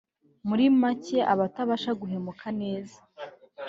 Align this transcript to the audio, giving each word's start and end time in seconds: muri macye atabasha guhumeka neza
muri 0.47 0.65
macye 0.79 1.19
atabasha 1.47 1.91
guhumeka 1.99 2.47
neza 2.61 2.97